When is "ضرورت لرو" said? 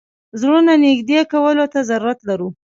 1.89-2.49